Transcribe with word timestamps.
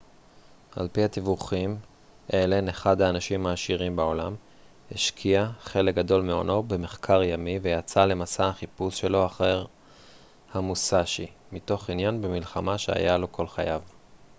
על 0.75 0.87
פי 0.91 1.03
הדיווחים 1.03 1.79
אלן 2.33 2.69
אחד 2.69 3.01
האנשים 3.01 3.45
העשירים 3.47 3.95
בעולם 3.95 4.35
השקיע 4.91 5.47
חלק 5.61 5.95
גדול 5.95 6.21
מהונו 6.21 6.63
במחקר 6.63 7.23
ימי 7.23 7.59
ויצא 7.61 8.05
למסע 8.05 8.47
החיפוש 8.47 8.99
שלו 8.99 9.25
אחר 9.25 9.65
המוסאשי 10.53 11.27
מתוך 11.51 11.89
עניין 11.89 12.21
במלחמה 12.21 12.77
שהיה 12.77 13.17
לו 13.17 13.31
כל 13.31 13.47
חייו 13.47 13.81